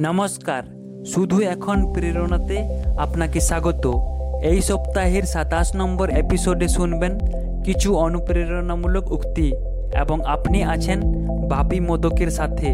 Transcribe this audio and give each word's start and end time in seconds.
নমস্কার। 0.00 0.62
শুধু 1.06 1.40
এখন 1.40 1.92
প্রেরণাতে 1.92 2.58
আপনাকে 2.98 3.40
স্বাগত। 3.40 3.94
এই 4.42 4.62
সপ্তাহের 4.62 5.22
সাতাশ 5.22 5.76
নম্বর 5.76 6.10
এপিসোডে 6.10 6.68
শুনবেন 6.68 7.18
কিছু 7.64 7.96
অনুপ্রেরণামূলক 7.96 9.10
উক্তি 9.10 9.52
এবং 9.94 10.20
আপনি 10.24 10.64
আছেন 10.64 11.00
বাপি 11.48 11.80
মোদকের 11.80 12.30
সাথে। 12.30 12.66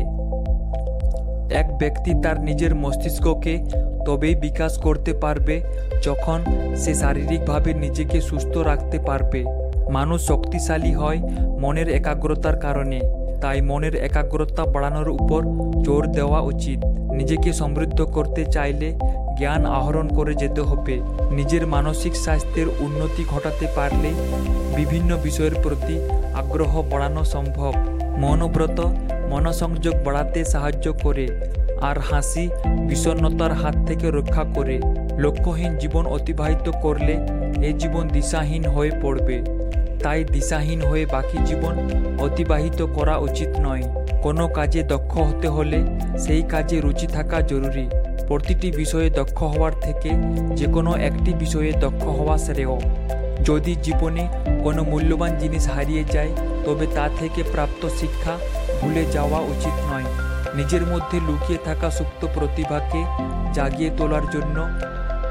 এক 1.54 1.78
ব্যক্তি 1.78 2.12
তার 2.22 2.40
নিজের 2.40 2.74
মস্তিষ্ককে 2.74 3.64
তবেই 4.06 4.34
বিকাশ 4.34 4.78
করতে 4.78 5.12
পারবে 5.12 5.62
যখন 6.02 6.40
সে 6.76 6.94
শারীরিকভাবে 6.94 7.74
নিজেকে 7.74 8.20
সুস্থ 8.20 8.58
রাখতে 8.58 8.98
পারবে। 8.98 9.44
মানুষ 9.90 10.26
শক্তিশালী 10.26 10.92
হয় 10.92 11.18
মনের 11.60 11.88
একাগ্রতার 11.88 12.58
কারণে। 12.58 13.00
তাই 13.42 13.60
মনের 13.60 13.94
একাগ্রতা 13.96 14.64
বাড়ানোর 14.64 15.08
উপর 15.08 15.40
জোর 15.82 16.06
দেওয়া 16.06 16.40
উচিত। 16.40 16.80
নিজেকে 17.12 17.52
সমৃদ্ধ 17.52 18.02
করতে 18.02 18.44
চাইলে 18.44 18.88
জ্ঞান 19.38 19.66
আহরণ 19.66 20.08
করে 20.08 20.34
যেতে 20.34 20.60
হবে। 20.60 21.00
নিজের 21.30 21.66
মানসিক 21.66 22.16
স্বাস্থ্যের 22.16 22.68
উন্নতি 22.68 23.24
ঘটাতে 23.30 23.66
পারলে 23.76 24.10
বিভিন্ন 24.76 25.16
বিষয়ের 25.16 25.54
প্রতি 25.62 25.96
আগ্রহ 26.34 26.82
বাড়ানো 26.82 27.24
সম্ভব। 27.24 27.72
মনোব্রত, 28.18 28.80
মনসংযোগ 29.30 29.94
বাড়াতে 30.04 30.44
সাহায্য 30.44 30.92
করে 31.02 31.28
আর 31.80 31.98
হাসি, 31.98 32.48
বিষণ্ণতার 32.88 33.52
হাত 33.52 33.76
থেকে 33.86 34.10
রক্ষা 34.10 34.44
করে। 34.54 34.80
লক্ষ্যহীন 35.18 35.76
জীবন 35.76 36.06
অতিবাহিত 36.06 36.70
করলে 36.82 37.14
এই 37.66 37.72
জীবন 37.72 38.08
দিশাহীন 38.08 38.64
হয়ে 38.64 38.90
পড়বে। 39.02 39.36
তাই 40.02 40.24
দিশাহীন 40.24 40.82
হয়ে 40.82 41.06
বাকি 41.06 41.38
জীবন 41.46 41.74
অতিবাহিত 42.20 42.82
করা 42.82 43.16
উচিত 43.18 43.48
নয়। 43.60 43.82
কোনো 44.22 44.48
কাজে 44.48 44.82
দক্ষ 44.82 45.18
হতে 45.18 45.48
হলে 45.48 45.84
সেই 46.18 46.42
কাজে 46.42 46.80
রুচি 46.80 47.06
থাকা 47.06 47.40
জরুরি। 47.40 47.88
প্রতিটি 48.28 48.70
বিষয়ে 48.70 49.10
দক্ষ 49.10 49.42
হওয়ার 49.42 49.72
থেকে 49.80 50.10
যে 50.56 50.66
কোনো 50.66 50.96
একটি 50.96 51.34
বিষয়ে 51.34 51.72
দক্ষ 51.72 52.04
হওয়া 52.04 52.38
শ্রেয়। 52.38 52.80
যদি 53.44 53.76
জীবনে 53.82 54.28
কোনো 54.64 54.84
মূল্যবান 54.84 55.38
জিনিস 55.38 55.68
হারিয়ে 55.68 56.04
যায়, 56.04 56.32
তবে 56.64 56.86
তা 56.94 57.08
থেকে 57.18 57.42
প্রাপ্ত 57.42 57.88
শিক্ষা 57.88 58.34
ভুলে 58.80 59.04
যাওয়া 59.12 59.40
উচিত 59.40 59.92
নয়। 59.92 60.04
নিজের 60.54 60.82
মধ্যে 60.82 61.20
লুকিয়ে 61.20 61.58
থাকা 61.64 61.90
সুপ্ত 61.90 62.26
প্রতিভাকে 62.34 63.04
জাগিয়ে 63.52 63.90
তোলার 63.96 64.30
জন্য 64.30 64.68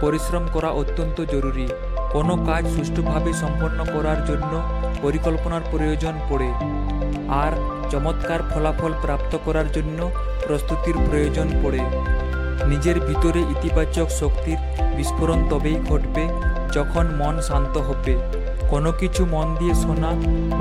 পরিশ্রম 0.01 0.47
করা 0.53 0.67
অত্যন্ত 0.67 1.22
জরুরি। 1.31 1.67
কোনো 2.13 2.33
কাজ 2.49 2.63
সুষ্ঠুভাবে 2.75 3.31
সম্পন্ন 3.41 3.79
করার 3.93 4.19
জন্য 4.29 4.52
পরিকল্পনার 5.03 5.63
প্রয়োজন 5.71 6.16
পড়ে, 6.29 6.49
আর 7.43 7.51
চমৎকার 7.91 8.41
ফলাফল 8.51 8.93
প্রাপ্ত 9.03 9.31
করার 9.45 9.67
জন্য 9.75 9.99
প্রস্তুতির 10.47 10.97
প্রয়োজন 11.07 11.47
পড়ে। 11.63 11.81
নিজের 12.71 12.97
ভিতরে 13.07 13.41
ইতিবাচক 13.55 14.07
শক্তির 14.21 14.59
বিস্ফোরণ 14.97 15.39
তবেই 15.51 15.77
ঘটবে 15.89 16.23
যখন 16.75 17.05
মন 17.19 17.35
শান্ত 17.47 17.75
হবে। 17.88 18.13
কোনো 18.71 18.89
কিছু 19.01 19.21
মন 19.33 19.47
দিয়ে 19.59 19.75
শোনা 19.83 20.11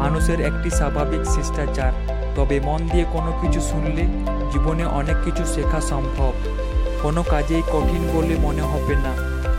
মানুষের 0.02 0.38
একটি 0.40 0.68
স্বাভাবিক 0.78 1.22
শিষ্টাচার, 1.34 1.92
তবে 2.36 2.56
মন 2.68 2.80
দিয়ে 2.92 3.04
কোনো 3.14 3.30
কিছু 3.40 3.60
শুনলে 3.70 4.04
জীবনে 4.52 4.84
অনেক 5.00 5.16
কিছু 5.26 5.44
শেখা 5.54 5.80
সম্ভব। 5.92 6.32
কোনো 7.02 7.20
কাজেই 7.32 7.62
কঠিন 7.72 8.02
বলে 8.14 8.34
মনে 8.46 8.64
হবে 8.72 8.96
না। 9.04 9.12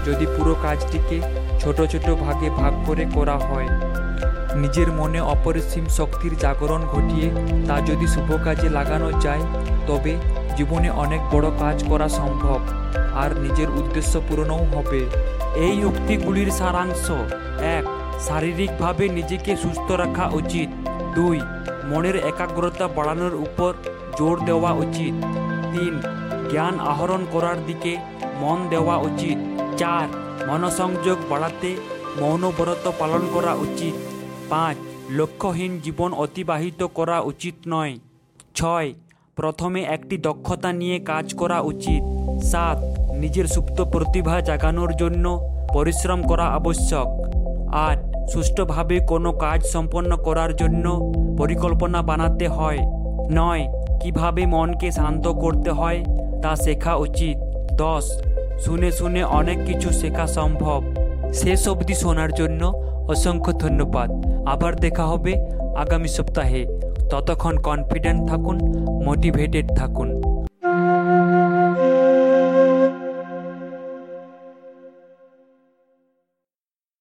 যদি 0.10 0.26
পুরো 0.38 0.56
কাজটিকে 0.64 1.22
ছোট 1.60 1.82
ছোট 1.82 2.10
ভাগে 2.10 2.50
ভাগ 2.50 2.74
করে 2.86 3.06
করা 3.14 3.38
হয়। 3.38 3.70
নিজের 4.56 4.92
মনে 4.92 5.22
অপরিসীম 5.22 5.86
শক্তির 5.88 6.38
জাগরণ 6.38 6.82
ঘটিয়ে 6.82 7.30
তা 7.68 7.82
যদি 7.82 8.08
শুভ 8.08 8.44
কাজে 8.44 8.70
লাগানো 8.70 9.12
যায়, 9.12 9.42
তবে 9.88 10.18
জীবনে 10.58 10.90
অনেক 10.90 11.22
বড় 11.32 11.52
কাজ 11.60 11.84
করা 11.90 12.10
সম্ভব, 12.10 12.60
আর 13.16 13.40
নিজের 13.40 13.70
উদ্দেশ্য 13.70 14.22
পূরণও 14.30 14.58
হবে। 14.58 15.02
এই 15.56 15.84
উক্তিগুলির 15.84 16.52
সারাংশ। 16.52 17.12
এক, 17.62 17.86
শারীরিকভাবে 18.20 19.10
নিজেকে 19.10 19.56
সুস্থ 19.56 19.92
রাখা 19.92 20.30
উচিত। 20.34 20.70
দুই, 21.16 21.42
মনের 21.86 22.16
একাগ্রতা 22.16 22.88
বাড়ানোর 22.88 23.34
উপর 23.36 23.74
জোর 24.18 24.40
দেওয়া 24.46 24.72
উচিত। 24.72 25.14
তিন, 25.74 26.02
জ্ঞান 26.52 26.80
আহরণ 26.80 27.26
করার 27.32 27.66
দিকে 27.66 27.98
মন 28.42 28.68
দেওয়া 28.70 28.98
উচিত। 28.98 29.49
চার 29.80 30.08
মনসংযোগ 30.48 31.18
বাড়াতে 31.30 31.76
মৌনব্রত 32.22 32.92
পালন 33.00 33.22
করা 33.34 33.54
উচিত। 33.54 33.94
পাঁচ, 34.50 34.78
লক্ষ্যহীন 35.10 35.80
জীবন 35.80 36.14
অতিবাহিত 36.14 36.84
করা 36.84 37.20
উচিত 37.22 37.54
নয়। 37.68 37.98
ছয়, 38.56 38.94
প্রথমে 39.36 39.84
একটি 39.84 40.18
দক্ষতা 40.18 40.74
নিয়ে 40.74 41.00
কাজ 41.00 41.34
করা 41.34 41.62
উচিত। 41.62 42.04
সাত, 42.44 42.78
নিজের 43.14 43.46
সুপ্ত 43.46 43.82
প্রতিভা 43.82 44.42
জাগানোর 44.42 44.96
জন্য 44.96 45.26
পরিশ্রম 45.74 46.28
করা 46.28 46.46
আবশ্যক। 46.46 47.08
আট, 47.74 48.30
সুষ্ঠুভাবে 48.30 49.00
কোনো 49.00 49.32
কাজ 49.32 49.66
সম্পন্ন 49.66 50.18
করার 50.18 50.56
জন্য 50.56 51.14
পরিকল্পনা 51.38 52.02
বানাতে 52.02 52.48
হয়। 52.48 52.80
নয়, 53.32 53.68
কীভাবে 54.02 54.46
মনকে 54.46 54.92
শান্ত 54.92 55.28
করতে 55.28 55.70
হয় 55.70 56.06
তা 56.44 56.56
শেখা 56.56 56.96
উচিত। 56.96 57.38
দশ 57.74 58.22
শুনে 58.66 58.92
শুনে 58.92 59.24
অনেক 59.24 59.66
কিছু 59.66 59.90
শেখা 59.90 60.28
সম্ভব। 60.28 60.84
শেষ 61.34 61.68
অবধি 61.68 61.94
শোনার 61.94 62.32
জন্য 62.34 62.66
অসংখ্য 63.10 63.52
ধন্যবাদ। 63.54 64.10
আবার 64.48 64.76
দেখা 64.76 65.06
হবে 65.06 65.34
আগামী 65.78 66.08
সপ্তাহে। 66.08 66.80
ততক্ষণ 67.10 67.58
কনফিডেন্ট 67.58 68.30
থাকুন 68.30 68.58
মোটিভেটেড 69.06 69.76
থাকুন। 69.76 70.29